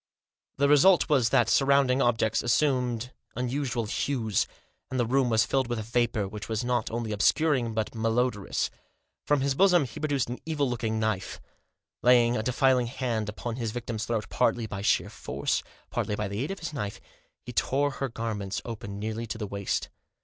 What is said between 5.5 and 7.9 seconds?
with a vapour, which was not only obscuring,